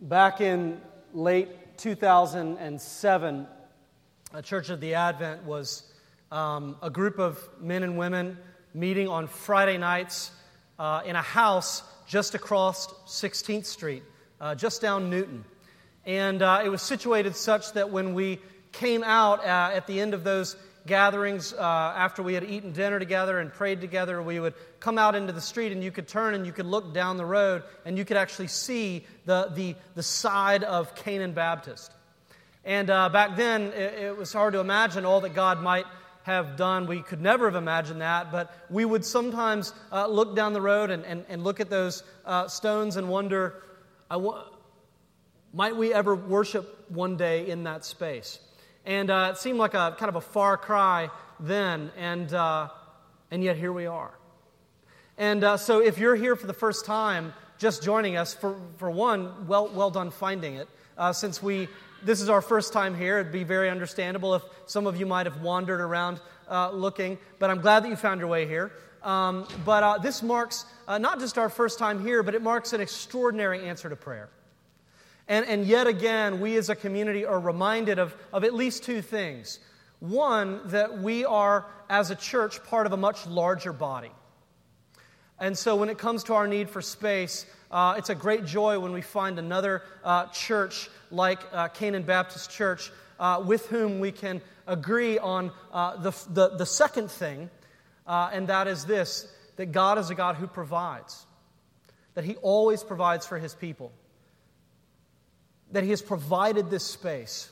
[0.00, 0.80] Back in
[1.14, 3.46] late 2007,
[4.34, 5.84] a Church of the Advent was
[6.32, 8.36] um, a group of men and women
[8.74, 10.32] meeting on Friday nights
[10.80, 14.02] uh, in a house just across 16th Street,
[14.40, 15.44] uh, just down Newton.
[16.04, 18.40] And uh, it was situated such that when we
[18.72, 21.62] came out uh, at the end of those gatherings, uh,
[21.96, 25.40] after we had eaten dinner together and prayed together, we would come out into the
[25.40, 28.16] street and you could turn and you could look down the road and you could
[28.16, 31.90] actually see the, the, the side of Canaan Baptist.
[32.64, 35.86] And uh, back then, it, it was hard to imagine all that God might
[36.24, 36.86] have done.
[36.86, 40.90] We could never have imagined that, but we would sometimes uh, look down the road
[40.90, 43.62] and, and, and look at those uh, stones and wonder,
[45.52, 48.38] might we ever worship one day in that space?
[48.86, 51.08] And uh, it seemed like a kind of a far cry
[51.40, 52.68] then, and, uh,
[53.30, 54.12] and yet here we are.
[55.16, 58.90] And uh, so if you're here for the first time, just joining us, for, for
[58.90, 60.68] one, well, well done finding it.
[60.98, 61.68] Uh, since we,
[62.02, 65.26] this is our first time here, it'd be very understandable if some of you might
[65.26, 68.72] have wandered around uh, looking, but I'm glad that you found your way here.
[69.02, 72.80] Um, but uh, this marks not just our first time here, but it marks an
[72.80, 74.28] extraordinary answer to prayer.
[75.26, 79.00] And, and yet again, we as a community are reminded of, of at least two
[79.00, 79.58] things.
[80.00, 84.10] One, that we are, as a church, part of a much larger body.
[85.40, 88.78] And so, when it comes to our need for space, uh, it's a great joy
[88.78, 94.12] when we find another uh, church like uh, Canaan Baptist Church uh, with whom we
[94.12, 97.50] can agree on uh, the, the, the, second thing,
[98.06, 101.26] uh, and that is this that God is a God who provides,
[102.14, 103.92] that He always provides for His people
[105.74, 107.50] that He has provided this space.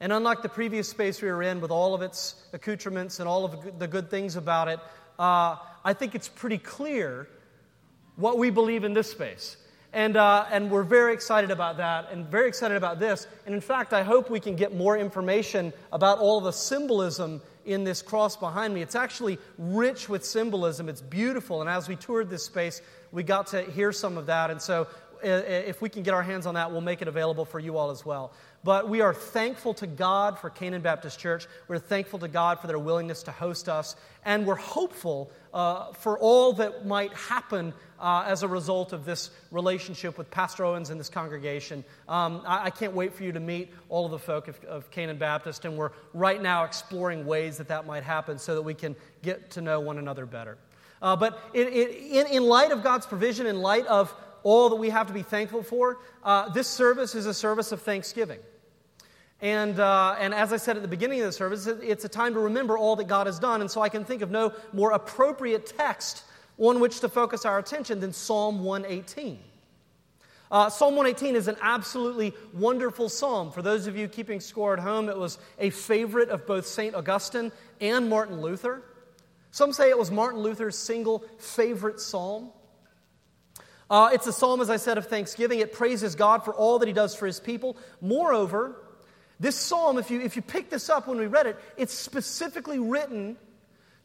[0.00, 3.44] And unlike the previous space we were in, with all of its accoutrements and all
[3.44, 4.80] of the good things about it,
[5.18, 7.28] uh, I think it's pretty clear
[8.16, 9.56] what we believe in this space.
[9.92, 13.26] And, uh, and we're very excited about that and very excited about this.
[13.46, 17.84] And in fact, I hope we can get more information about all the symbolism in
[17.84, 18.82] this cross behind me.
[18.82, 21.60] It's actually rich with symbolism, it's beautiful.
[21.60, 22.80] And as we toured this space,
[23.12, 24.50] we got to hear some of that.
[24.50, 24.86] And so
[25.22, 27.90] if we can get our hands on that, we'll make it available for you all
[27.90, 28.32] as well.
[28.64, 31.46] But we are thankful to God for Canaan Baptist Church.
[31.68, 33.94] We're thankful to God for their willingness to host us.
[34.24, 39.30] And we're hopeful uh, for all that might happen uh, as a result of this
[39.50, 41.84] relationship with Pastor Owens and this congregation.
[42.08, 44.90] Um, I, I, can't wait for you to meet all of the folk of, of
[44.90, 45.64] Canaan Baptist.
[45.64, 49.50] And we're right now exploring ways that that might happen so that we can get
[49.52, 50.58] to know one another better.
[51.00, 54.14] Uh, but in, in light of God's provision, in light of
[54.48, 57.82] all that we have to be thankful for, uh, this service is a service of
[57.82, 58.38] thanksgiving.
[59.42, 62.32] And, uh, and as I said at the beginning of the service, it's a time
[62.32, 63.60] to remember all that God has done.
[63.60, 66.24] And so I can think of no more appropriate text
[66.56, 69.38] on which to focus our attention than Psalm 118.
[70.50, 73.52] Uh, psalm 118 is an absolutely wonderful psalm.
[73.52, 76.94] For those of you keeping score at home, it was a favorite of both St.
[76.94, 78.82] Augustine and Martin Luther.
[79.50, 82.50] Some say it was Martin Luther's single favorite psalm.
[83.90, 85.60] Uh, it's a psalm, as I said, of thanksgiving.
[85.60, 87.76] It praises God for all that He does for His people.
[88.00, 88.76] Moreover,
[89.40, 92.78] this psalm, if you, if you pick this up when we read it, it's specifically
[92.78, 93.36] written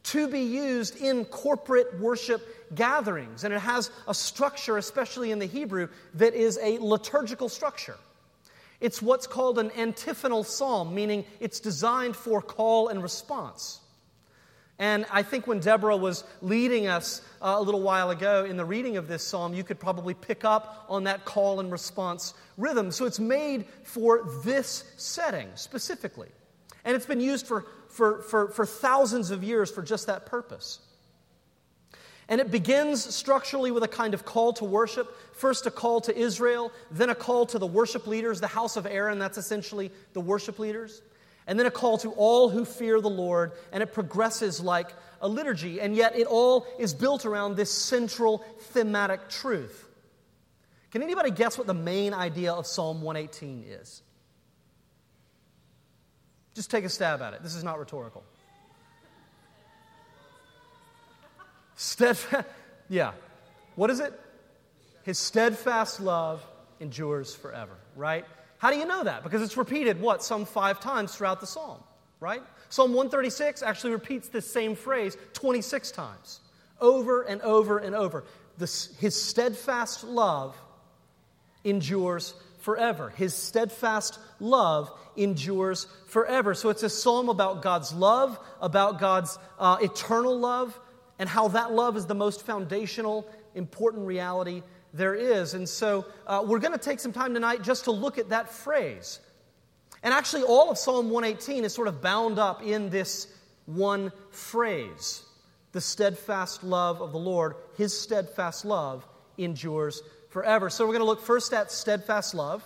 [0.03, 3.43] to be used in corporate worship gatherings.
[3.43, 7.95] And it has a structure, especially in the Hebrew, that is a liturgical structure.
[8.79, 13.79] It's what's called an antiphonal psalm, meaning it's designed for call and response.
[14.83, 18.65] And I think when Deborah was leading us uh, a little while ago in the
[18.65, 22.91] reading of this psalm, you could probably pick up on that call and response rhythm.
[22.91, 26.27] So it's made for this setting specifically.
[26.83, 30.79] And it's been used for, for, for, for thousands of years for just that purpose.
[32.27, 35.15] And it begins structurally with a kind of call to worship.
[35.31, 38.85] First, a call to Israel, then a call to the worship leaders, the house of
[38.85, 41.01] Aaron, that's essentially the worship leaders
[41.47, 45.27] and then a call to all who fear the Lord, and it progresses like a
[45.27, 48.39] liturgy, and yet it all is built around this central
[48.71, 49.87] thematic truth.
[50.91, 54.03] Can anybody guess what the main idea of Psalm 118 is?
[56.53, 57.41] Just take a stab at it.
[57.41, 58.23] This is not rhetorical.
[61.75, 62.47] Steadfast,
[62.89, 63.13] yeah.
[63.75, 64.19] What is it?
[65.03, 66.45] His steadfast love
[66.79, 68.25] endures forever, right?
[68.63, 69.23] How do you know that?
[69.23, 71.83] Because it's repeated, what, some five times throughout the psalm,
[72.21, 72.41] right?
[72.69, 76.39] Psalm 136 actually repeats this same phrase 26 times,
[76.79, 78.23] over and over and over.
[78.57, 80.55] This, his steadfast love
[81.65, 83.09] endures forever.
[83.09, 86.53] His steadfast love endures forever.
[86.53, 90.79] So it's a psalm about God's love, about God's uh, eternal love,
[91.19, 94.63] and how that love is the most foundational, important reality
[94.93, 95.53] there is.
[95.53, 98.49] And so uh, we're going to take some time tonight just to look at that
[98.49, 99.19] phrase.
[100.03, 103.27] And actually, all of Psalm 118 is sort of bound up in this
[103.65, 105.23] one phrase
[105.73, 109.05] the steadfast love of the Lord, his steadfast love
[109.37, 110.69] endures forever.
[110.69, 112.63] So we're going to look first at steadfast love.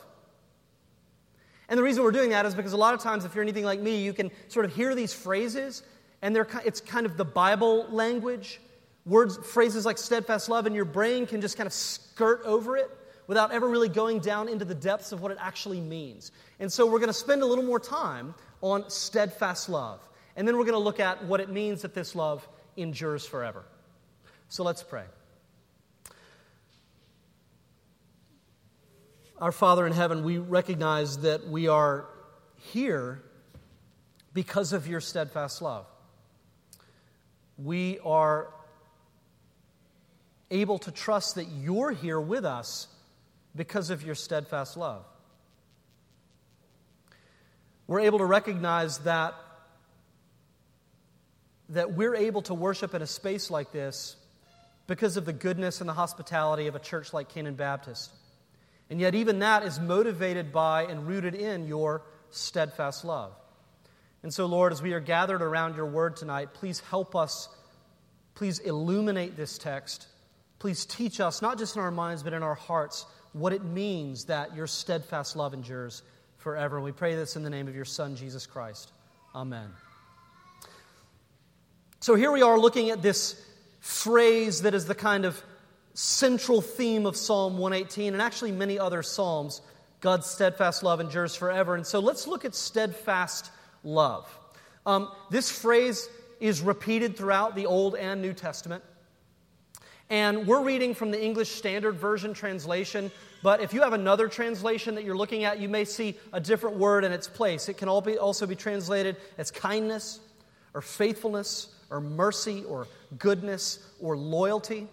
[1.69, 3.63] And the reason we're doing that is because a lot of times, if you're anything
[3.63, 5.83] like me, you can sort of hear these phrases,
[6.21, 8.59] and they're, it's kind of the Bible language.
[9.07, 12.89] Words, phrases like steadfast love, and your brain can just kind of skirt over it
[13.25, 16.31] without ever really going down into the depths of what it actually means.
[16.59, 20.01] And so we're going to spend a little more time on steadfast love.
[20.35, 23.63] And then we're going to look at what it means that this love endures forever.
[24.49, 25.03] So let's pray.
[29.39, 32.07] Our Father in heaven, we recognize that we are
[32.55, 33.23] here
[34.33, 35.85] because of your steadfast love.
[37.57, 38.53] We are
[40.49, 42.87] able to trust that you're here with us
[43.55, 45.03] because of your steadfast love.
[47.87, 49.33] We're able to recognize that,
[51.69, 54.15] that we're able to worship in a space like this
[54.87, 58.11] because of the goodness and the hospitality of a church like Canaan Baptist.
[58.89, 63.33] And yet, even that is motivated by and rooted in your steadfast love.
[64.23, 67.49] And so, Lord, as we are gathered around your word tonight, please help us.
[68.35, 70.07] Please illuminate this text.
[70.59, 74.25] Please teach us, not just in our minds, but in our hearts, what it means
[74.25, 76.01] that your steadfast love endures
[76.37, 76.77] forever.
[76.77, 78.91] And we pray this in the name of your Son, Jesus Christ.
[79.35, 79.69] Amen.
[81.99, 83.41] So, here we are looking at this
[83.79, 85.41] phrase that is the kind of
[85.93, 89.61] central theme of Psalm 118 and actually many other Psalms.
[89.99, 91.73] God's steadfast love endures forever.
[91.73, 93.49] And so let's look at steadfast
[93.83, 94.29] love.
[94.85, 96.07] Um, this phrase
[96.39, 98.83] is repeated throughout the Old and New Testament.
[100.09, 103.11] And we're reading from the English Standard Version translation,
[103.43, 106.77] but if you have another translation that you're looking at, you may see a different
[106.77, 107.67] word in its place.
[107.67, 110.21] It can also be translated as kindness,
[110.73, 112.87] or faithfulness, or mercy, or
[113.17, 114.87] goodness, or loyalty.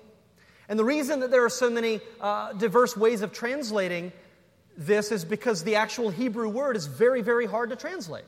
[0.68, 4.12] And the reason that there are so many uh, diverse ways of translating
[4.76, 8.24] this is because the actual Hebrew word is very, very hard to translate.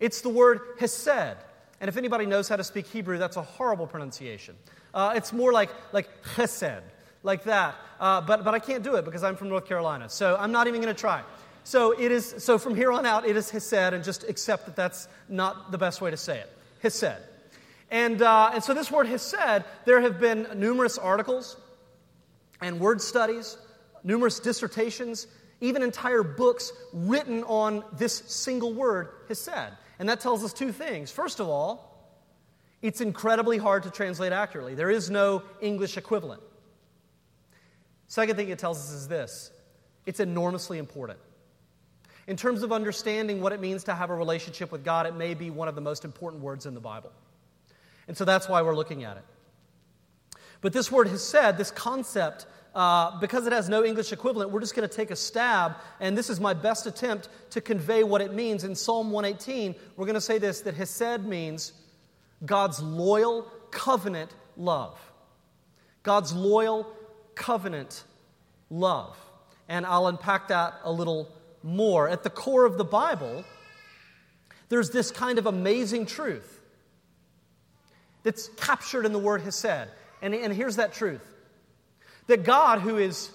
[0.00, 1.36] It's the word hesed.
[1.80, 4.56] And if anybody knows how to speak Hebrew, that's a horrible pronunciation.
[4.92, 6.82] Uh, it's more like, like chesed,
[7.22, 7.74] like that.
[8.00, 10.08] Uh, but, but I can't do it because I'm from North Carolina.
[10.08, 11.22] So I'm not even going to try.
[11.64, 12.34] So it is.
[12.38, 15.78] So from here on out, it is hesed, and just accept that that's not the
[15.78, 16.50] best way to say it.
[16.82, 17.18] Hesed.
[17.90, 21.56] And, uh, and so this word hesed, there have been numerous articles
[22.60, 23.56] and word studies,
[24.04, 25.26] numerous dissertations,
[25.60, 29.72] even entire books written on this single word, hesed.
[29.98, 31.10] And that tells us two things.
[31.10, 31.87] First of all,
[32.82, 34.74] it's incredibly hard to translate accurately.
[34.74, 36.42] There is no English equivalent.
[38.06, 39.50] Second thing it tells us is this
[40.06, 41.18] it's enormously important.
[42.26, 45.34] In terms of understanding what it means to have a relationship with God, it may
[45.34, 47.10] be one of the most important words in the Bible.
[48.06, 49.24] And so that's why we're looking at it.
[50.60, 54.74] But this word hesed, this concept, uh, because it has no English equivalent, we're just
[54.74, 58.34] going to take a stab, and this is my best attempt to convey what it
[58.34, 58.64] means.
[58.64, 61.72] In Psalm 118, we're going to say this that hesed means
[62.44, 64.98] God's loyal covenant love.
[66.02, 66.86] God's loyal
[67.34, 68.04] covenant
[68.70, 69.16] love.
[69.68, 71.28] And I'll unpack that a little
[71.62, 72.08] more.
[72.08, 73.44] At the core of the Bible,
[74.68, 76.60] there's this kind of amazing truth
[78.22, 79.88] that's captured in the word hesed.
[80.22, 81.22] And, and here's that truth
[82.26, 83.30] that God, who is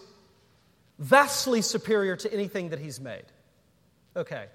[1.00, 3.26] vastly superior to anything that He's made,
[4.16, 4.46] okay,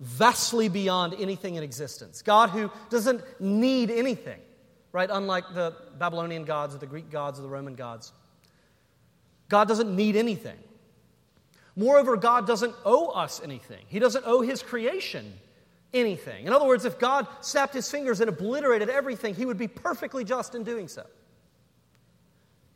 [0.00, 4.40] vastly beyond anything in existence, God who doesn't need anything,
[4.92, 5.08] right?
[5.10, 8.12] Unlike the Babylonian gods or the Greek gods or the Roman gods.
[9.48, 10.58] God doesn't need anything.
[11.74, 13.84] Moreover, God doesn't owe us anything.
[13.88, 15.32] He doesn't owe His creation
[15.94, 16.46] anything.
[16.46, 20.24] In other words, if God snapped his fingers and obliterated everything, he would be perfectly
[20.24, 21.06] just in doing so.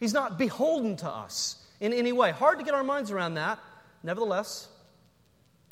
[0.01, 2.31] He's not beholden to us in any way.
[2.31, 3.59] Hard to get our minds around that.
[4.03, 4.69] Nevertheless,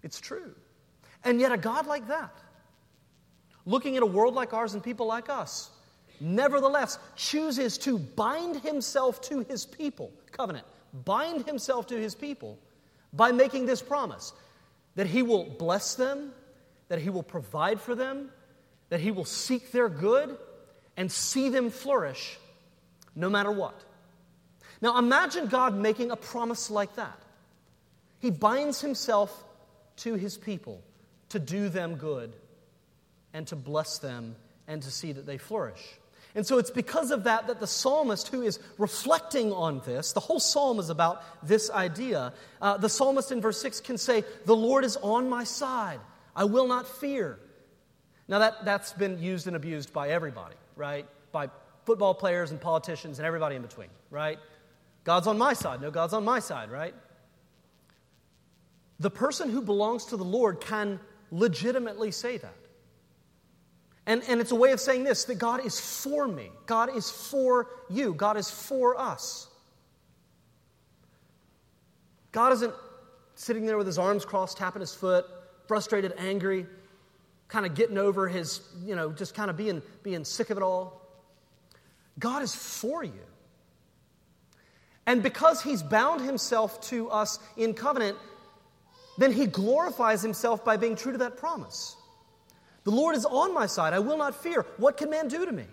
[0.02, 0.54] it's true.
[1.24, 2.34] And yet, a God like that,
[3.66, 5.70] looking at a world like ours and people like us,
[6.20, 10.66] nevertheless chooses to bind himself to his people, covenant,
[11.04, 12.58] bind himself to his people
[13.12, 14.32] by making this promise
[14.96, 16.32] that he will bless them
[16.90, 18.30] that He will provide for them,
[18.90, 20.36] that He will seek their good
[20.96, 22.36] and see them flourish
[23.14, 23.80] no matter what.
[24.82, 27.18] Now imagine God making a promise like that.
[28.18, 29.44] He binds Himself
[29.98, 30.82] to His people
[31.30, 32.32] to do them good
[33.32, 34.36] and to bless them
[34.68, 35.82] and to see that they flourish.
[36.34, 40.20] And so it's because of that that the psalmist, who is reflecting on this, the
[40.20, 42.32] whole psalm is about this idea.
[42.62, 45.98] Uh, the psalmist in verse 6 can say, The Lord is on my side.
[46.36, 47.38] I will not fear.
[48.28, 51.04] Now, that, that's been used and abused by everybody, right?
[51.32, 51.50] By
[51.84, 54.38] football players and politicians and everybody in between, right?
[55.02, 55.80] God's on my side.
[55.80, 56.94] No, God's on my side, right?
[59.00, 62.54] The person who belongs to the Lord can legitimately say that.
[64.06, 67.10] And, and it's a way of saying this that God is for me, God is
[67.10, 69.48] for you, God is for us.
[72.32, 72.74] God isn't
[73.34, 75.26] sitting there with his arms crossed, tapping his foot,
[75.66, 76.66] frustrated, angry,
[77.48, 80.62] kind of getting over his, you know, just kind of being, being sick of it
[80.62, 81.00] all.
[82.18, 83.12] God is for you.
[85.06, 88.16] And because he's bound himself to us in covenant,
[89.20, 91.94] then he glorifies himself by being true to that promise.
[92.84, 93.92] The Lord is on my side.
[93.92, 94.64] I will not fear.
[94.78, 95.66] What can man do to me?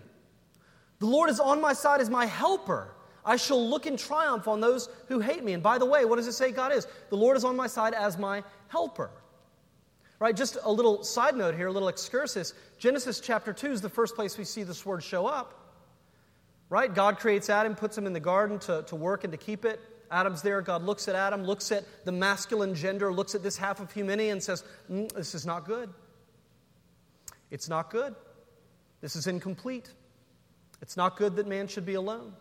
[0.98, 2.94] The Lord is on my side as my helper.
[3.24, 5.54] I shall look in triumph on those who hate me.
[5.54, 6.86] And by the way, what does it say God is?
[7.08, 9.10] The Lord is on my side as my helper.
[10.18, 12.52] Right, just a little side note here, a little excursus.
[12.78, 15.54] Genesis chapter 2 is the first place we see this word show up.
[16.68, 16.92] Right?
[16.92, 19.80] God creates Adam, puts him in the garden to, to work and to keep it.
[20.10, 20.60] Adam's there.
[20.62, 24.30] God looks at Adam, looks at the masculine gender, looks at this half of humanity,
[24.30, 25.90] and says, mm, This is not good.
[27.50, 28.14] It's not good.
[29.00, 29.90] This is incomplete.
[30.82, 32.32] It's not good that man should be alone.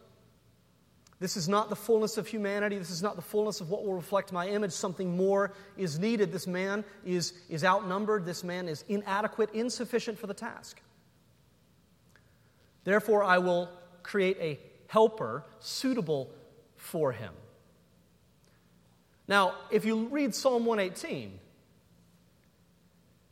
[1.20, 2.78] This is not the fullness of humanity.
[2.78, 4.72] This is not the fullness of what will reflect my image.
[4.72, 6.32] Something more is needed.
[6.32, 8.24] This man is, is outnumbered.
[8.24, 10.80] This man is inadequate, insufficient for the task.
[12.84, 13.70] Therefore, I will
[14.04, 16.30] create a helper suitable
[16.76, 17.34] for him.
[19.28, 21.40] Now, if you read Psalm 118,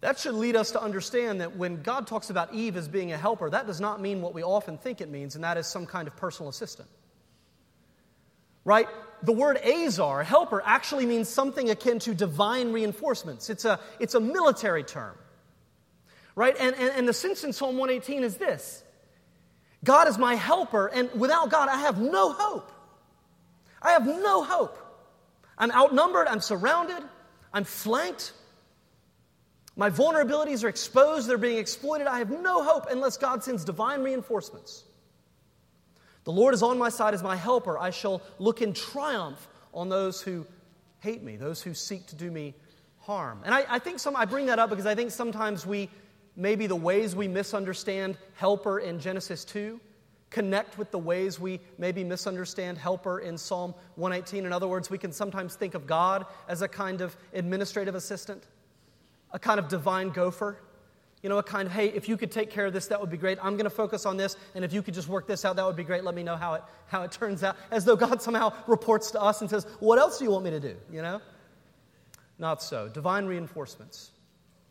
[0.02, 3.18] that should lead us to understand that when God talks about Eve as being a
[3.18, 5.86] helper, that does not mean what we often think it means, and that is some
[5.86, 6.90] kind of personal assistant.
[8.66, 8.88] Right?
[9.24, 13.50] The word azar, helper, actually means something akin to divine reinforcements.
[13.50, 15.16] It's a, it's a military term.
[16.36, 16.56] Right?
[16.60, 18.84] And, and, and the sense in Psalm 118 is this
[19.84, 22.72] God is my helper, and without God, I have no hope.
[23.82, 24.78] I have no hope.
[25.58, 27.04] I'm outnumbered, I'm surrounded,
[27.54, 28.34] I'm flanked.
[29.76, 32.08] My vulnerabilities are exposed, they're being exploited.
[32.08, 34.84] I have no hope unless God sends divine reinforcements.
[36.24, 37.78] The Lord is on my side as my helper.
[37.78, 40.46] I shall look in triumph on those who
[41.00, 42.56] hate me, those who seek to do me
[43.02, 43.42] harm.
[43.46, 45.90] And I, I think some, I bring that up because I think sometimes we,
[46.36, 49.80] maybe the ways we misunderstand helper in Genesis 2
[50.30, 54.46] connect with the ways we maybe misunderstand helper in Psalm 118.
[54.46, 58.46] In other words, we can sometimes think of God as a kind of administrative assistant
[59.36, 60.58] a kind of divine gopher.
[61.22, 63.10] You know, a kind of, hey, if you could take care of this, that would
[63.10, 63.40] be great.
[63.42, 65.66] I'm going to focus on this, and if you could just work this out, that
[65.66, 66.04] would be great.
[66.04, 67.58] Let me know how it, how it turns out.
[67.72, 70.52] As though God somehow reports to us and says, What else do you want me
[70.52, 70.76] to do?
[70.92, 71.22] You know?
[72.38, 72.88] Not so.
[72.90, 74.12] Divine reinforcements.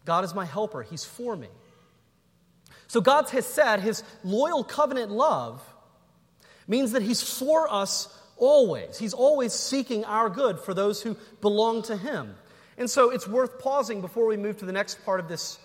[0.04, 1.48] God is my helper, He's for me.
[2.86, 5.62] So God's hesed His loyal covenant love
[6.66, 8.98] means that He's for us always.
[8.98, 12.34] He's always seeking our good for those who belong to Him.
[12.76, 15.58] And so it's worth pausing before we move to the next part of this,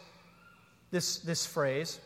[0.91, 1.99] this, this phrase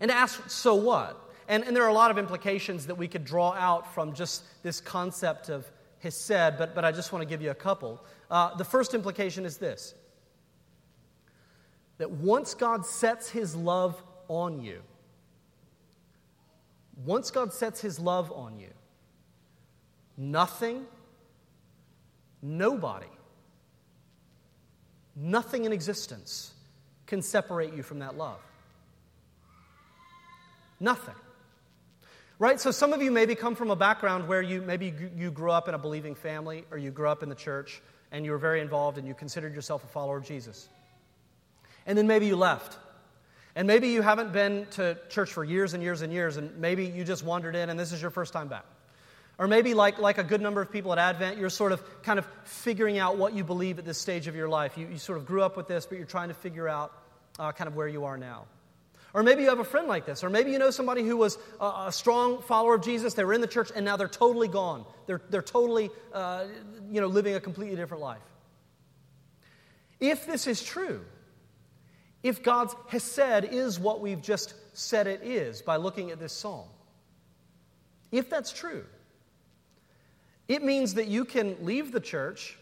[0.00, 1.18] and ask, so what?
[1.48, 4.44] And, and there are a lot of implications that we could draw out from just
[4.62, 5.66] this concept of
[6.02, 8.02] hesed, but, but I just want to give you a couple.
[8.30, 9.94] Uh, the first implication is this
[11.98, 14.82] that once God sets his love on you,
[17.04, 18.70] once God sets his love on you,
[20.16, 20.86] nothing,
[22.42, 23.06] nobody
[25.20, 26.54] Nothing in existence
[27.06, 28.38] can separate you from that love.
[30.78, 31.14] Nothing.
[32.38, 32.60] Right?
[32.60, 35.66] So some of you maybe come from a background where you maybe you grew up
[35.66, 38.60] in a believing family or you grew up in the church and you were very
[38.60, 40.68] involved and you considered yourself a follower of Jesus.
[41.88, 42.78] And then maybe you left.
[43.56, 46.86] And maybe you haven't been to church for years and years and years and maybe
[46.86, 48.64] you just wandered in and this is your first time back.
[49.38, 52.18] Or maybe, like, like a good number of people at Advent, you're sort of kind
[52.18, 54.76] of figuring out what you believe at this stage of your life.
[54.76, 56.92] You, you sort of grew up with this, but you're trying to figure out
[57.38, 58.46] uh, kind of where you are now.
[59.14, 60.24] Or maybe you have a friend like this.
[60.24, 63.14] Or maybe you know somebody who was a, a strong follower of Jesus.
[63.14, 64.84] They were in the church, and now they're totally gone.
[65.06, 66.46] They're, they're totally, uh,
[66.90, 68.18] you know, living a completely different life.
[70.00, 71.04] If this is true,
[72.28, 76.68] if God's Hesed is what we've just said it is by looking at this psalm,
[78.12, 78.84] if that's true,
[80.46, 82.58] it means that you can leave the church,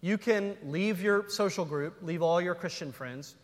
[0.00, 3.34] you can leave your social group, leave all your Christian friends,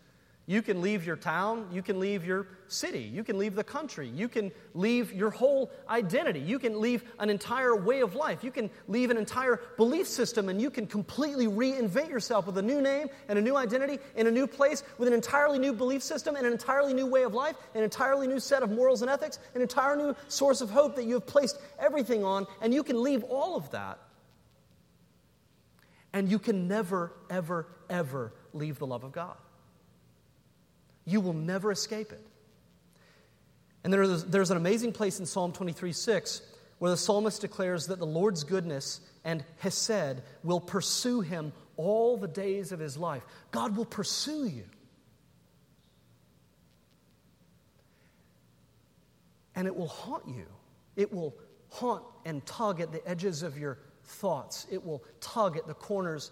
[0.49, 1.69] You can leave your town.
[1.71, 3.03] You can leave your city.
[3.03, 4.09] You can leave the country.
[4.09, 6.41] You can leave your whole identity.
[6.41, 8.43] You can leave an entire way of life.
[8.43, 12.63] You can leave an entire belief system and you can completely reinvent yourself with a
[12.63, 16.03] new name and a new identity in a new place with an entirely new belief
[16.03, 19.11] system and an entirely new way of life, an entirely new set of morals and
[19.11, 22.47] ethics, an entire new source of hope that you have placed everything on.
[22.63, 23.99] And you can leave all of that.
[26.15, 29.37] And you can never, ever, ever leave the love of God.
[31.09, 32.21] You will never escape it.
[33.83, 36.43] And there's, there's an amazing place in Psalm 23 6
[36.79, 42.29] where the psalmist declares that the Lord's goodness and Hesed will pursue him all the
[42.29, 43.23] days of his life.
[43.51, 44.65] God will pursue you.
[49.55, 50.47] And it will haunt you.
[50.95, 51.35] It will
[51.71, 54.67] haunt and tug at the edges of your thoughts.
[54.71, 56.31] It will tug at the corners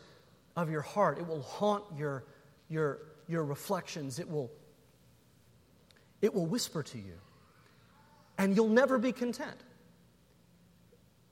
[0.54, 1.18] of your heart.
[1.18, 2.25] It will haunt your,
[2.68, 4.18] your, your reflections.
[4.18, 4.50] It will
[6.23, 7.19] it will whisper to you.
[8.39, 9.57] And you'll never be content.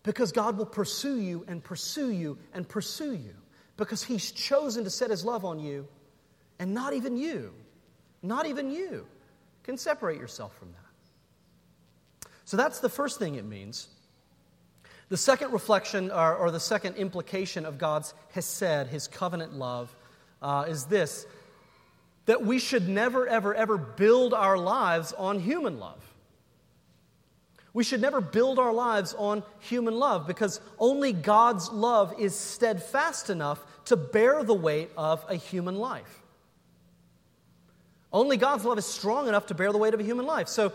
[0.02, 3.34] Because God will pursue you and pursue you and pursue you.
[3.76, 5.88] Because He's chosen to set His love on you,
[6.58, 7.52] and not even you,
[8.22, 9.06] not even you,
[9.64, 12.28] can separate yourself from that.
[12.44, 13.88] So that's the first thing it means.
[15.08, 19.94] The second reflection, or, or the second implication of God's Hesed, His covenant love,
[20.42, 21.26] uh, is this
[22.26, 26.00] that we should never, ever, ever build our lives on human love.
[27.72, 33.30] We should never build our lives on human love because only God's love is steadfast
[33.30, 36.22] enough to bear the weight of a human life.
[38.12, 40.46] Only God's love is strong enough to bear the weight of a human life.
[40.46, 40.72] So,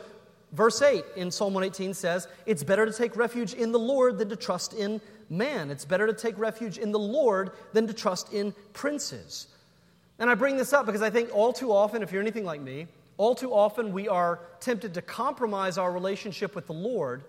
[0.51, 4.27] verse 8 in Psalm 118 says, It's better to take refuge in the Lord than
[4.27, 5.71] to trust in man.
[5.71, 9.47] It's better to take refuge in the Lord than to trust in princes.
[10.19, 12.61] And I bring this up because I think all too often, if you're anything like
[12.61, 17.23] me, all too often we are tempted to compromise our relationship with the Lord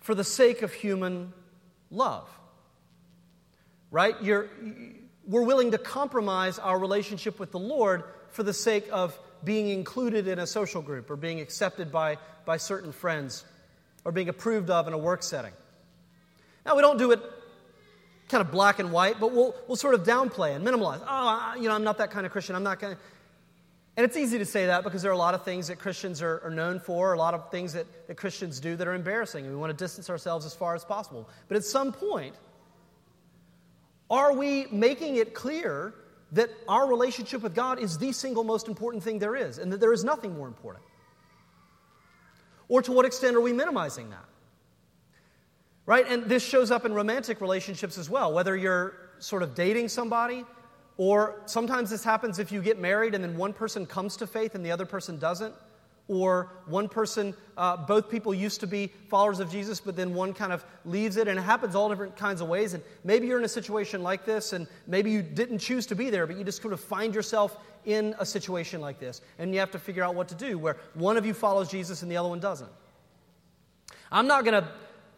[0.00, 1.32] for the sake of human
[1.90, 2.28] love.
[3.90, 4.14] Right?
[4.22, 4.48] You're,
[5.26, 10.28] we're willing to compromise our relationship with the Lord for the sake of being included
[10.28, 13.44] in a social group or being accepted by, by certain friends
[14.04, 15.52] or being approved of in a work setting.
[16.64, 17.20] Now, we don't do it
[18.28, 21.02] kind of black and white, but we'll, we'll sort of downplay and minimalize.
[21.06, 22.54] Oh, you know, I'm not that kind of Christian.
[22.54, 22.96] I'm not going.
[23.96, 26.22] And it's easy to say that because there are a lot of things that Christians
[26.22, 29.44] are, are known for, a lot of things that, that Christians do that are embarrassing,
[29.44, 31.28] and we want to distance ourselves as far as possible.
[31.48, 32.36] But at some point,
[34.08, 35.94] are we making it clear
[36.32, 39.80] that our relationship with God is the single most important thing there is, and that
[39.80, 40.84] there is nothing more important?
[42.68, 44.27] Or to what extent are we minimizing that?
[45.88, 46.06] Right?
[46.06, 50.44] And this shows up in romantic relationships as well, whether you're sort of dating somebody,
[50.98, 54.54] or sometimes this happens if you get married and then one person comes to faith
[54.54, 55.54] and the other person doesn't.
[56.06, 60.34] Or one person, uh, both people used to be followers of Jesus, but then one
[60.34, 62.74] kind of leaves it, and it happens all different kinds of ways.
[62.74, 66.10] And maybe you're in a situation like this, and maybe you didn't choose to be
[66.10, 69.60] there, but you just sort of find yourself in a situation like this, and you
[69.60, 72.18] have to figure out what to do, where one of you follows Jesus and the
[72.18, 72.70] other one doesn't.
[74.12, 74.68] I'm not going to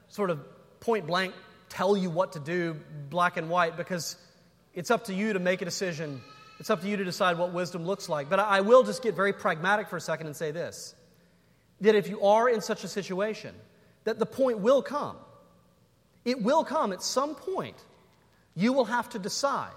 [0.09, 0.41] sort of
[0.81, 1.35] point blank
[1.69, 2.77] tell you what to do,
[3.09, 4.17] black and white, because
[4.75, 6.21] it's up to you to make a decision.
[6.59, 8.29] It's up to you to decide what wisdom looks like.
[8.29, 10.95] But I will just get very pragmatic for a second and say this
[11.81, 13.55] that if you are in such a situation,
[14.05, 15.17] that the point will come.
[16.27, 17.77] It will come at some point.
[18.55, 19.73] You will have to decide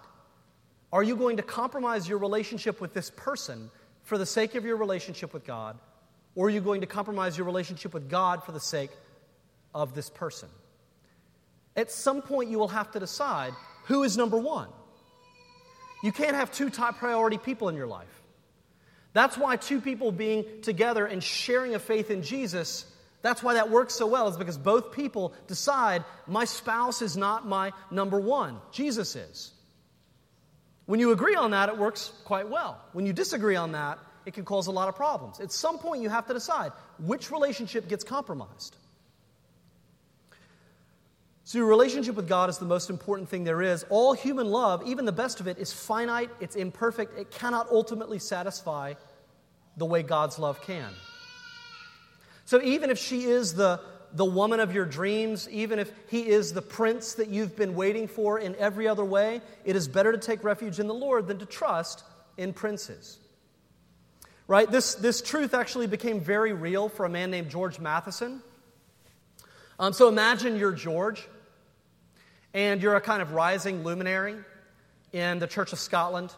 [0.91, 3.71] are you going to compromise your relationship with this person
[4.03, 5.77] for the sake of your relationship with God,
[6.35, 8.91] or are you going to compromise your relationship with God for the sake
[9.73, 10.49] of this person?
[11.75, 13.53] At some point, you will have to decide
[13.85, 14.69] who is number one.
[16.03, 18.21] You can't have two top priority people in your life.
[19.13, 22.85] That's why two people being together and sharing a faith in Jesus,
[23.21, 27.47] that's why that works so well, is because both people decide my spouse is not
[27.47, 29.51] my number one, Jesus is.
[30.85, 32.81] When you agree on that, it works quite well.
[32.91, 35.39] When you disagree on that, it can cause a lot of problems.
[35.39, 38.75] At some point, you have to decide which relationship gets compromised.
[41.45, 43.85] So, your relationship with God is the most important thing there is.
[43.89, 48.17] All human love, even the best of it, is finite, it's imperfect, it cannot ultimately
[48.17, 48.93] satisfy
[49.75, 50.89] the way God's love can.
[52.45, 53.81] So, even if she is the,
[54.13, 58.07] the woman of your dreams, even if he is the prince that you've been waiting
[58.07, 61.39] for in every other way, it is better to take refuge in the Lord than
[61.39, 62.05] to trust
[62.37, 63.19] in princes.
[64.47, 64.69] Right?
[64.69, 68.41] This, this truth actually became very real for a man named George Matheson.
[69.79, 71.27] Um, so imagine you're George,
[72.53, 74.35] and you're a kind of rising luminary
[75.11, 76.33] in the Church of Scotland.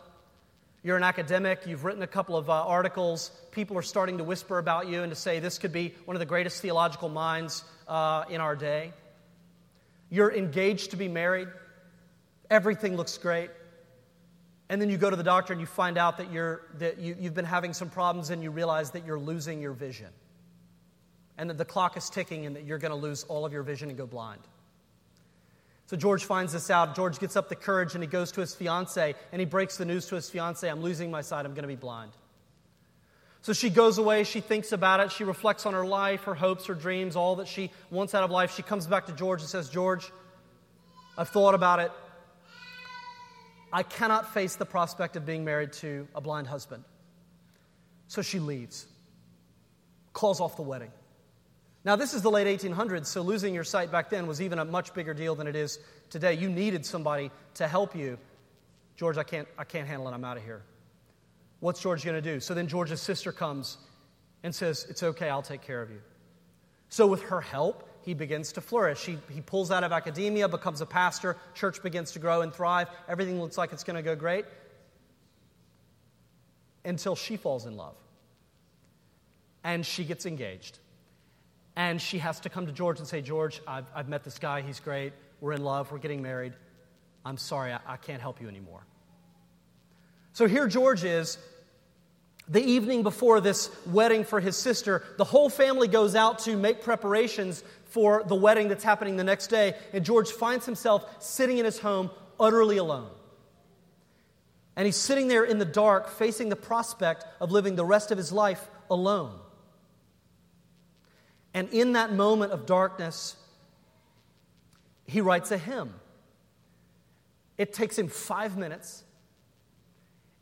[0.84, 4.60] You're an academic, you've written a couple of uh, articles, people are starting to whisper
[4.60, 8.24] about you and to say this could be one of the greatest theological minds uh,
[8.30, 8.94] in our day.
[10.12, 11.48] You're engaged to be married,
[12.50, 13.50] everything looks great.
[14.70, 17.16] And then you go to the doctor and you find out that, you're, that you,
[17.20, 20.10] you've been having some problems and you realize that you're losing your vision.
[21.38, 23.62] And that the clock is ticking and that you're going to lose all of your
[23.62, 24.42] vision and go blind.
[25.88, 26.96] So George finds this out.
[26.96, 29.86] George gets up the courage and he goes to his fiance and he breaks the
[29.86, 32.12] news to his fiance I'm losing my sight, I'm going to be blind.
[33.42, 36.66] So she goes away, she thinks about it, she reflects on her life, her hopes,
[36.66, 38.56] her dreams, all that she wants out of life.
[38.56, 40.12] She comes back to George and says, George,
[41.16, 41.92] I've thought about it.
[43.72, 46.84] I cannot face the prospect of being married to a blind husband.
[48.08, 48.88] So she leaves,
[50.14, 50.92] calls off the wedding.
[51.86, 54.66] Now, this is the late 1800s, so losing your sight back then was even a
[54.66, 55.78] much bigger deal than it is
[56.10, 56.34] today.
[56.34, 58.18] You needed somebody to help you.
[58.96, 60.14] George, I can't, I can't handle it.
[60.14, 60.64] I'm out of here.
[61.60, 62.40] What's George going to do?
[62.40, 63.78] So then George's sister comes
[64.42, 66.02] and says, It's okay, I'll take care of you.
[66.90, 69.06] So, with her help, he begins to flourish.
[69.06, 72.88] He, he pulls out of academia, becomes a pastor, church begins to grow and thrive.
[73.08, 74.46] Everything looks like it's going to go great
[76.84, 77.96] until she falls in love
[79.64, 80.80] and she gets engaged.
[81.76, 84.62] And she has to come to George and say, George, I've, I've met this guy.
[84.62, 85.14] He's great.
[85.42, 85.92] We're in love.
[85.92, 86.54] We're getting married.
[87.26, 88.86] I'm sorry, I, I can't help you anymore.
[90.34, 91.38] So here George is.
[92.48, 96.84] The evening before this wedding for his sister, the whole family goes out to make
[96.84, 99.74] preparations for the wedding that's happening the next day.
[99.94, 103.10] And George finds himself sitting in his home utterly alone.
[104.76, 108.18] And he's sitting there in the dark, facing the prospect of living the rest of
[108.18, 109.40] his life alone.
[111.56, 113.38] And in that moment of darkness,
[115.08, 115.94] he writes a hymn.
[117.58, 119.06] It takes him five minutes,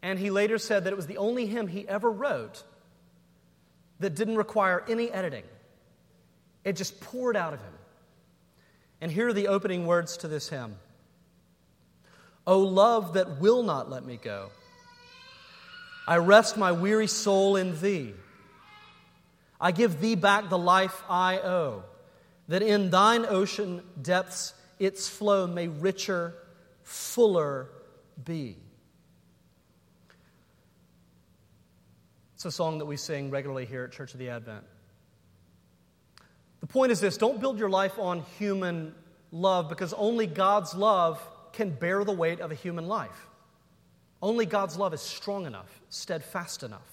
[0.02, 2.63] and he later said that it was the only hymn he ever wrote
[3.99, 5.43] that didn't require any editing.
[6.63, 7.73] It just poured out of him.
[8.99, 10.78] And here are the opening words to this hymn
[12.47, 14.49] O love that will not let me go,
[16.08, 18.15] I rest my weary soul in thee.
[19.63, 21.86] I give thee back the life I owe,
[22.49, 26.36] that in thine ocean depths its flow may richer,
[26.84, 27.69] fuller
[28.26, 28.58] be.
[32.36, 34.65] It's a song that we sing regularly here at Church of the Advent.
[36.60, 38.93] The point is this don't build your life on human
[39.32, 43.30] love because only God's love can bear the weight of a human life.
[44.21, 46.93] Only God's love is strong enough, steadfast enough.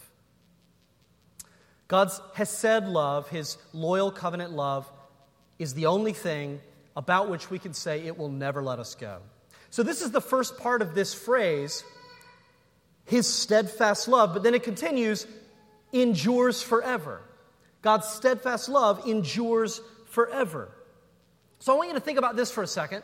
[1.91, 4.89] God's Hesed love, his loyal covenant love,
[5.59, 6.61] is the only thing
[6.95, 9.19] about which we can say it will never let us go.
[9.71, 11.83] So, this is the first part of this phrase,
[13.07, 15.27] his steadfast love, but then it continues,
[15.93, 17.23] endures forever.
[17.83, 20.71] God's steadfast love endures forever.
[21.59, 23.03] So, I want you to think about this for a second.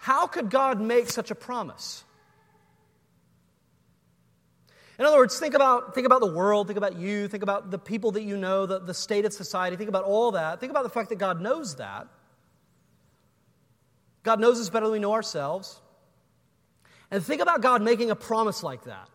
[0.00, 2.04] How could God make such a promise?
[4.98, 7.78] In other words, think about, think about the world, think about you, think about the
[7.78, 10.58] people that you know, the, the state of society, think about all that.
[10.58, 12.08] Think about the fact that God knows that.
[14.22, 15.80] God knows us better than we know ourselves.
[17.10, 19.08] And think about God making a promise like that.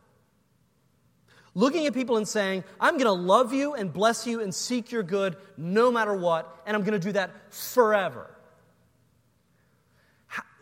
[1.53, 4.91] Looking at people and saying, I'm going to love you and bless you and seek
[4.91, 8.29] your good no matter what, and I'm going to do that forever.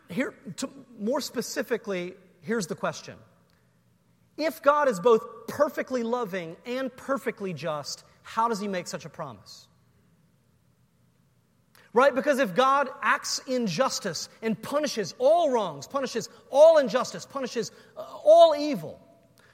[0.10, 3.16] Here, to, more specifically, here's the question
[4.40, 9.10] if God is both perfectly loving and perfectly just, how does he make such a
[9.10, 9.68] promise?
[11.94, 12.14] Right?
[12.14, 18.06] Because if God acts in justice and punishes all wrongs, punishes all injustice, punishes uh,
[18.24, 19.00] all evil,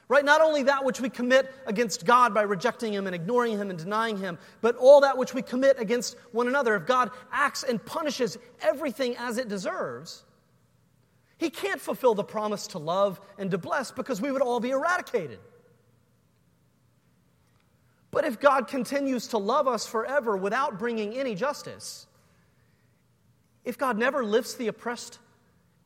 [0.08, 0.24] right?
[0.24, 3.78] Not only that which we commit against God by rejecting Him and ignoring Him and
[3.78, 6.74] denying Him, but all that which we commit against one another.
[6.74, 10.25] If God acts and punishes everything as it deserves,
[11.38, 14.70] he can't fulfill the promise to love and to bless because we would all be
[14.70, 15.38] eradicated.
[18.10, 22.06] But if God continues to love us forever without bringing any justice,
[23.64, 25.18] if God never lifts the oppressed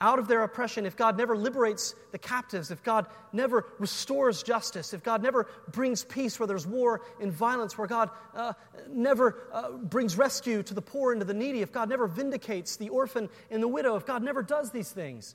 [0.01, 4.95] out of their oppression, if God never liberates the captives, if God never restores justice,
[4.95, 8.55] if God never brings peace where there's war and violence, where God uh,
[8.89, 12.77] never uh, brings rescue to the poor and to the needy, if God never vindicates
[12.77, 15.35] the orphan and the widow, if God never does these things,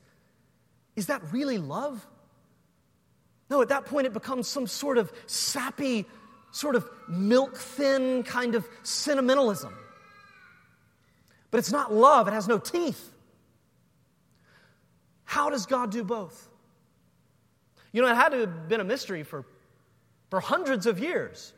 [0.95, 2.06] is that really love?
[3.49, 6.06] No, at that point it becomes some sort of sappy,
[6.51, 9.73] sort of milk thin kind of sentimentalism.
[11.51, 13.12] But it's not love, it has no teeth.
[15.26, 16.50] How does God do both?
[17.92, 19.46] You know, it had to have been a mystery for,
[20.30, 21.54] for hundreds of years.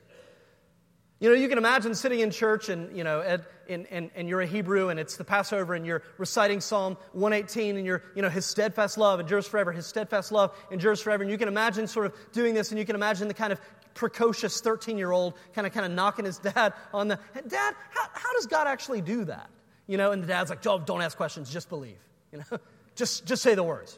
[1.20, 3.22] You know, you can imagine sitting in church and, you know,
[3.68, 7.76] and, and, and you're a Hebrew and it's the Passover and you're reciting Psalm 118
[7.76, 11.24] and you're, you know, his steadfast love endures forever, his steadfast love endures forever.
[11.24, 13.60] And you can imagine sort of doing this and you can imagine the kind of
[13.96, 18.10] precocious 13 year old kind of kind of knocking his dad on the, Dad, how,
[18.14, 19.50] how does God actually do that?
[19.88, 21.98] You know, and the dad's like, oh, don't ask questions, just believe.
[22.32, 22.60] You know,
[22.98, 23.98] just, just say the words.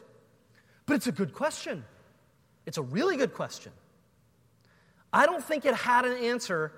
[0.86, 1.84] But it's a good question.
[2.66, 3.72] It's a really good question.
[5.12, 6.72] I don't think it had an answer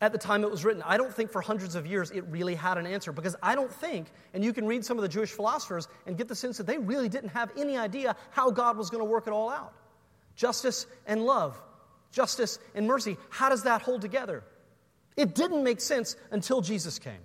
[0.00, 0.82] at the time it was written.
[0.84, 3.72] I don't think for hundreds of years it really had an answer because I don't
[3.72, 6.66] think, and you can read some of the Jewish philosophers and get the sense that
[6.66, 9.72] they really didn't have any idea how God was going to work it all out.
[10.34, 11.60] Justice and love,
[12.10, 14.42] justice and mercy, how does that hold together?
[15.16, 17.20] It didn't make sense until Jesus came.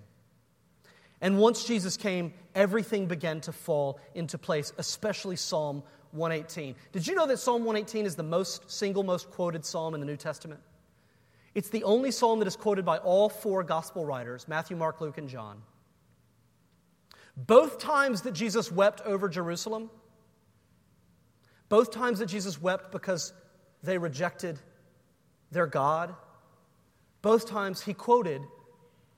[1.20, 6.74] And once Jesus came, everything began to fall into place, especially Psalm 118.
[6.92, 10.06] Did you know that Psalm 118 is the most single most quoted psalm in the
[10.06, 10.60] New Testament?
[11.54, 15.18] It's the only psalm that is quoted by all four gospel writers Matthew, Mark, Luke,
[15.18, 15.62] and John.
[17.36, 19.90] Both times that Jesus wept over Jerusalem,
[21.68, 23.32] both times that Jesus wept because
[23.82, 24.58] they rejected
[25.50, 26.14] their God,
[27.22, 28.42] both times he quoted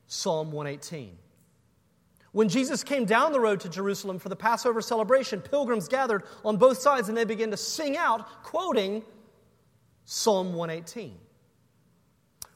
[0.07, 1.17] Psalm 118.
[2.33, 6.57] When Jesus came down the road to Jerusalem for the Passover celebration, pilgrims gathered on
[6.57, 9.03] both sides and they began to sing out, quoting
[10.05, 11.19] Psalm 118.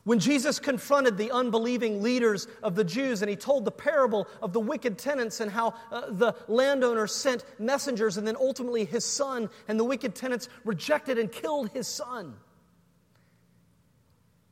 [0.04, 4.52] When Jesus confronted the unbelieving leaders of the Jews and he told the parable of
[4.52, 9.48] the wicked tenants and how uh, the landowner sent messengers and then ultimately his son,
[9.66, 12.34] and the wicked tenants rejected and killed his son.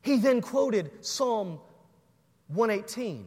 [0.01, 1.59] He then quoted Psalm
[2.47, 3.25] 118.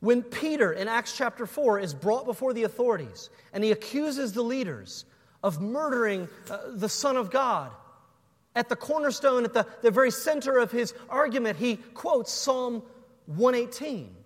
[0.00, 4.42] When Peter in Acts chapter 4 is brought before the authorities and he accuses the
[4.42, 5.04] leaders
[5.42, 7.72] of murdering uh, the Son of God
[8.56, 12.82] at the cornerstone, at the, the very center of his argument, he quotes Psalm
[13.26, 14.16] 118.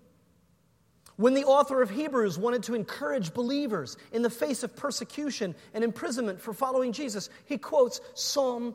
[1.17, 5.83] When the author of Hebrews wanted to encourage believers in the face of persecution and
[5.83, 8.73] imprisonment for following Jesus, he quotes Psalm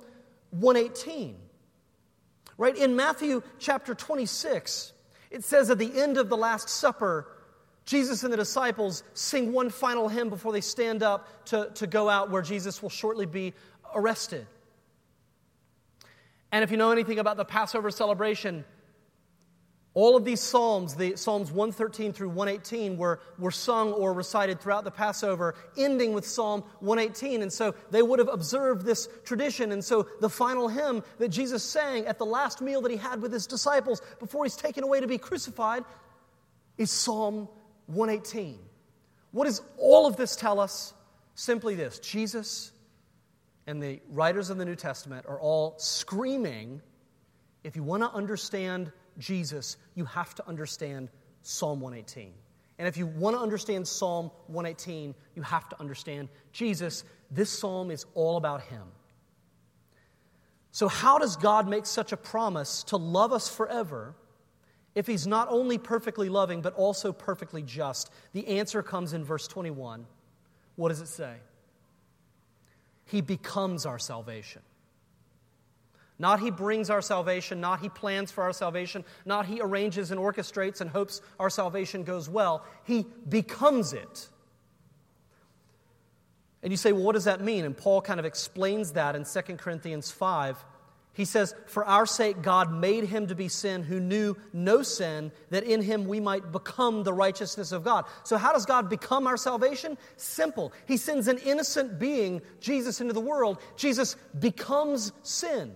[0.51, 1.37] 118.
[2.59, 2.77] Right?
[2.77, 4.93] In Matthew chapter 26,
[5.31, 7.29] it says at the end of the Last Supper,
[7.85, 12.09] Jesus and the disciples sing one final hymn before they stand up to, to go
[12.09, 13.55] out where Jesus will shortly be
[13.95, 14.47] arrested.
[16.51, 18.65] And if you know anything about the Passover celebration,
[19.97, 24.85] all of these Psalms, the Psalms 113 through 118, were, were sung or recited throughout
[24.85, 27.41] the Passover, ending with Psalm 118.
[27.41, 29.73] And so they would have observed this tradition.
[29.73, 33.23] And so the final hymn that Jesus sang at the last meal that he had
[33.23, 35.83] with his disciples before he's taken away to be crucified
[36.77, 37.49] is Psalm
[37.87, 38.59] 118.
[39.31, 40.93] What does all of this tell us?
[41.37, 42.71] Simply this Jesus
[43.67, 46.83] and the writers of the New Testament are all screaming
[47.65, 51.09] if you want to understand Jesus, you have to understand
[51.43, 52.33] Psalm 118.
[52.79, 57.05] And if you want to understand Psalm 118, you have to understand Jesus.
[57.31, 58.83] This psalm is all about Him.
[60.73, 64.15] So, how does God make such a promise to love us forever
[64.95, 68.11] if He's not only perfectly loving, but also perfectly just?
[68.35, 70.07] The answer comes in verse 21.
[70.75, 71.37] What does it say?
[73.07, 74.61] He becomes our salvation.
[76.19, 80.21] Not He brings our salvation, not He plans for our salvation, not He arranges and
[80.21, 82.65] orchestrates and hopes our salvation goes well.
[82.85, 84.29] He becomes it.
[86.63, 87.65] And you say, well, what does that mean?
[87.65, 90.65] And Paul kind of explains that in 2 Corinthians 5
[91.17, 95.33] he says, For our sake, God made him to be sin who knew no sin,
[95.49, 98.05] that in him we might become the righteousness of God.
[98.23, 99.97] So, how does God become our salvation?
[100.19, 100.75] Simple.
[100.87, 103.63] He sends an innocent being, Jesus, into the world.
[103.77, 105.75] Jesus becomes sin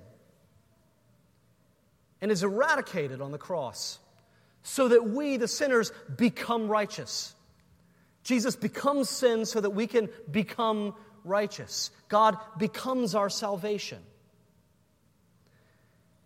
[2.20, 3.98] and is eradicated on the cross
[4.62, 7.34] so that we, the sinners, become righteous.
[8.22, 11.90] Jesus becomes sin so that we can become righteous.
[12.08, 13.98] God becomes our salvation.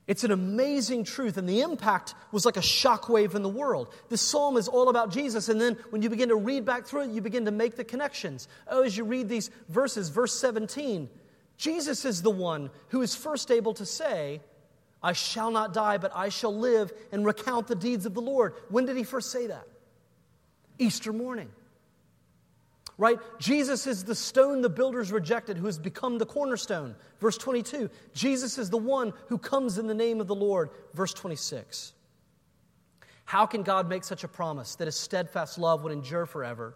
[0.07, 3.89] It's an amazing truth, and the impact was like a shockwave in the world.
[4.11, 7.03] This psalm is all about Jesus, and then when you begin to read back through
[7.03, 8.47] it, you begin to make the connections.
[8.69, 11.09] Oh, as you read these verses, verse 17,
[11.57, 14.43] Jesus is the one who is first able to say,
[15.05, 18.55] I shall not die, but I shall live and recount the deeds of the Lord.
[18.71, 19.69] When did he first say that?
[20.79, 21.51] Easter morning
[22.99, 23.19] right?
[23.39, 26.95] Jesus is the stone the builders rejected, who has become the cornerstone.
[27.21, 27.91] Verse 22.
[28.15, 30.71] Jesus is the one who comes in the name of the Lord.
[30.95, 31.93] Verse 26.
[33.25, 36.75] How can God make such a promise that his steadfast love would endure forever?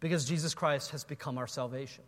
[0.00, 2.04] Because Jesus Christ has become our salvation.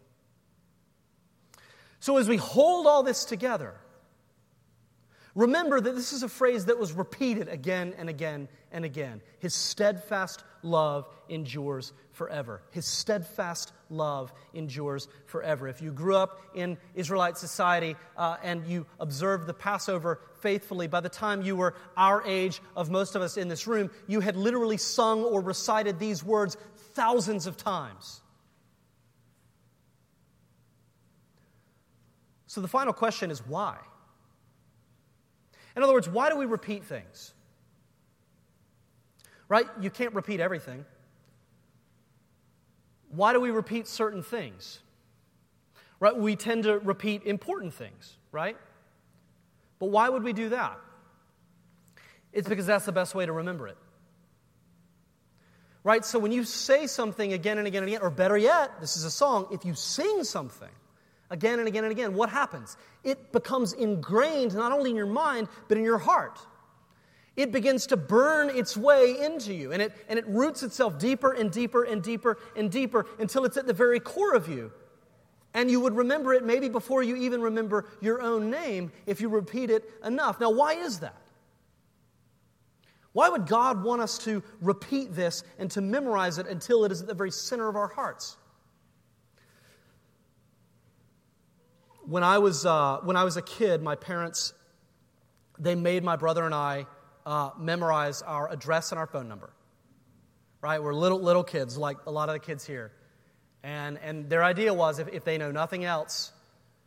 [2.00, 3.74] So, as we hold all this together,
[5.38, 9.20] remember that this is a phrase that was repeated again and again and again.
[9.38, 12.60] His steadfast love endures forever.
[12.72, 15.68] His steadfast love endures forever.
[15.68, 21.00] If you grew up in Israelite society uh, and you observed the Passover faithfully, by
[21.00, 24.36] the time you were our age of most of us in this room, you had
[24.36, 26.56] literally sung or recited these words
[26.94, 28.22] thousands of times.
[32.48, 33.76] So the final question is why?
[35.78, 37.32] In other words, why do we repeat things?
[39.48, 39.64] Right?
[39.80, 40.84] You can't repeat everything.
[43.10, 44.80] Why do we repeat certain things?
[46.00, 46.16] Right?
[46.16, 48.56] We tend to repeat important things, right?
[49.78, 50.80] But why would we do that?
[52.32, 53.78] It's because that's the best way to remember it.
[55.84, 56.04] Right?
[56.04, 59.04] So when you say something again and again and again, or better yet, this is
[59.04, 60.72] a song, if you sing something,
[61.30, 62.76] again and again and again, what happens?
[63.04, 66.38] It becomes ingrained not only in your mind, but in your heart.
[67.36, 71.32] It begins to burn its way into you, and it, and it roots itself deeper
[71.32, 74.72] and deeper and deeper and deeper until it's at the very core of you.
[75.54, 79.28] And you would remember it maybe before you even remember your own name if you
[79.28, 80.40] repeat it enough.
[80.40, 81.22] Now, why is that?
[83.12, 87.00] Why would God want us to repeat this and to memorize it until it is
[87.00, 88.36] at the very center of our hearts?
[92.08, 94.54] When I was, uh, when I was a kid, my parents,
[95.58, 96.86] they made my brother and I
[97.26, 99.50] uh, memorize our address and our phone number.
[100.62, 100.82] Right?
[100.82, 102.92] We're little, little kids, like a lot of the kids here.
[103.62, 106.32] And, and their idea was if, if they know nothing else,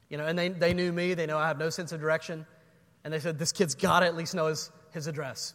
[0.09, 2.47] you know, and they, they knew me, they know I have no sense of direction,
[3.03, 5.53] and they said, this kid's got to at least know his, his address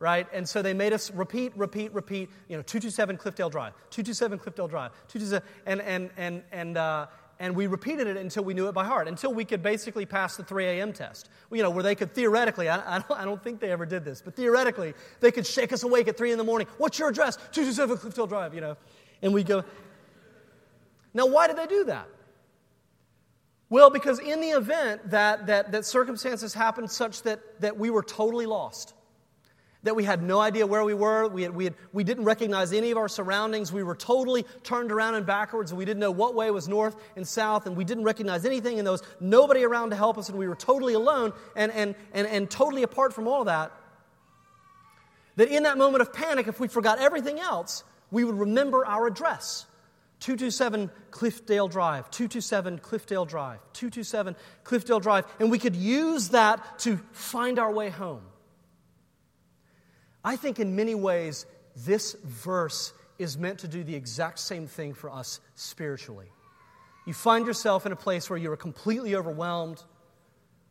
[0.00, 0.28] right?
[0.32, 4.70] And so they made us repeat, repeat, repeat, you know, 227 Cliffdale Drive, 227 Cliffdale
[4.70, 7.06] Drive, 227, and, and, and, and, uh,
[7.40, 10.36] and we repeated it until we knew it by heart, until we could basically pass
[10.36, 10.92] the 3 a.m.
[10.92, 11.28] test.
[11.52, 14.04] You know, where they could theoretically, I, I, don't, I, don't, think they ever did
[14.04, 16.66] this, but theoretically, they could shake us awake at 3 in the morning.
[16.78, 17.36] What's your address?
[17.52, 18.76] 227 Cliffdale Drive, you know.
[19.22, 19.64] And we go.
[21.14, 22.08] Now, why did they do that?
[23.70, 28.02] Well, because in the event that, that, that circumstances happened such that, that we were
[28.02, 28.94] totally lost,
[29.84, 31.28] that we had no idea where we were.
[31.28, 33.72] We, had, we, had, we didn't recognize any of our surroundings.
[33.72, 36.96] We were totally turned around and backwards, and we didn't know what way was north
[37.16, 40.28] and south, and we didn't recognize anything, and there was nobody around to help us,
[40.28, 43.72] and we were totally alone and, and, and, and totally apart from all that.
[45.36, 49.06] That in that moment of panic, if we forgot everything else, we would remember our
[49.06, 49.66] address
[50.20, 56.96] 227 Cliffdale Drive, 227 Cliffdale Drive, 227 Cliffdale Drive, and we could use that to
[57.12, 58.22] find our way home.
[60.24, 64.94] I think in many ways, this verse is meant to do the exact same thing
[64.94, 66.26] for us spiritually.
[67.06, 69.82] You find yourself in a place where you're completely overwhelmed,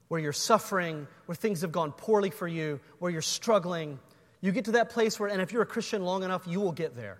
[0.07, 3.99] where you're suffering, where things have gone poorly for you, where you're struggling.
[4.41, 6.71] You get to that place where, and if you're a Christian long enough, you will
[6.71, 7.19] get there.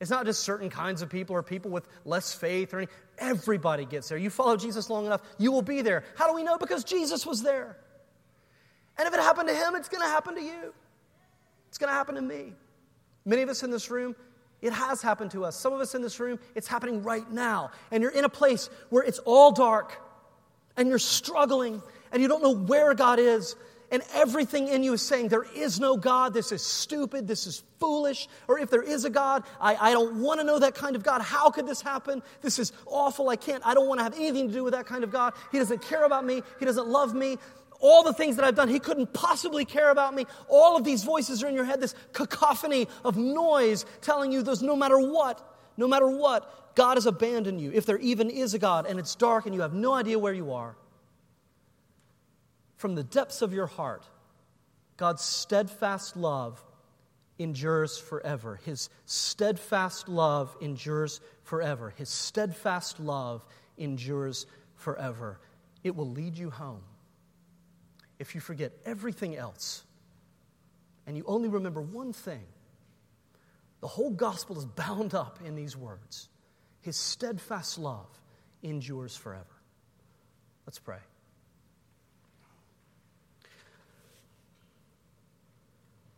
[0.00, 2.94] It's not just certain kinds of people or people with less faith or anything.
[3.18, 4.18] Everybody gets there.
[4.18, 6.04] You follow Jesus long enough, you will be there.
[6.16, 6.58] How do we know?
[6.58, 7.76] Because Jesus was there.
[8.98, 10.74] And if it happened to him, it's going to happen to you.
[11.72, 12.52] It's going to happen to me.
[13.24, 14.14] Many of us in this room,
[14.60, 15.56] it has happened to us.
[15.56, 17.70] Some of us in this room, it's happening right now.
[17.90, 19.96] And you're in a place where it's all dark
[20.76, 21.80] and you're struggling
[22.12, 23.56] and you don't know where God is.
[23.90, 26.34] And everything in you is saying, There is no God.
[26.34, 27.26] This is stupid.
[27.26, 28.28] This is foolish.
[28.48, 31.02] Or if there is a God, I, I don't want to know that kind of
[31.02, 31.22] God.
[31.22, 32.22] How could this happen?
[32.42, 33.30] This is awful.
[33.30, 33.66] I can't.
[33.66, 35.32] I don't want to have anything to do with that kind of God.
[35.50, 36.42] He doesn't care about me.
[36.58, 37.38] He doesn't love me
[37.82, 38.68] all the things that I've done.
[38.68, 40.24] He couldn't possibly care about me.
[40.48, 44.62] All of these voices are in your head, this cacophony of noise telling you there's
[44.62, 47.70] no matter what, no matter what, God has abandoned you.
[47.72, 50.32] If there even is a God and it's dark and you have no idea where
[50.32, 50.76] you are,
[52.76, 54.04] from the depths of your heart,
[54.96, 56.64] God's steadfast love
[57.38, 58.60] endures forever.
[58.64, 61.92] His steadfast love endures forever.
[61.96, 63.44] His steadfast love
[63.76, 65.40] endures forever.
[65.82, 66.82] It will lead you home
[68.22, 69.82] if you forget everything else
[71.08, 72.44] and you only remember one thing,
[73.80, 76.28] the whole gospel is bound up in these words
[76.82, 78.06] His steadfast love
[78.62, 79.44] endures forever.
[80.66, 81.00] Let's pray.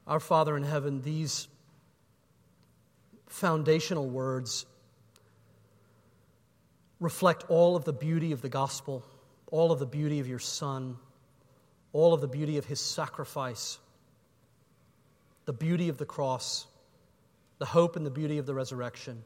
[0.06, 1.48] Our Father in heaven, these
[3.28, 4.66] foundational words
[7.00, 9.06] reflect all of the beauty of the gospel,
[9.50, 10.98] all of the beauty of your Son
[11.94, 13.78] all of the beauty of his sacrifice,
[15.46, 16.66] the beauty of the cross,
[17.58, 19.24] the hope and the beauty of the resurrection.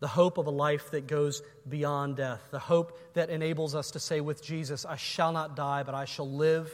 [0.00, 4.00] the hope of a life that goes beyond death, the hope that enables us to
[4.00, 6.72] say with Jesus, I shall not die, but I shall live,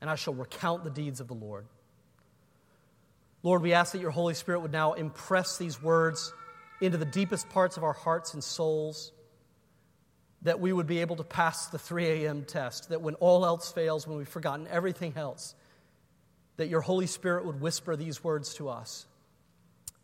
[0.00, 1.66] and I shall recount the deeds of the Lord.
[3.44, 6.32] Lord, we ask that your Holy Spirit would now impress these words
[6.80, 9.12] into the deepest parts of our hearts and souls,
[10.46, 12.44] that we would be able to pass the 3 a.m.
[12.44, 15.56] test, that when all else fails, when we've forgotten everything else,
[16.56, 19.06] that your Holy Spirit would whisper these words to us,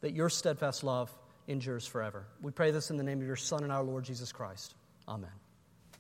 [0.01, 1.17] that your steadfast love
[1.47, 2.27] endures forever.
[2.41, 4.75] We pray this in the name of your Son and our Lord Jesus Christ.
[5.09, 5.42] Amen.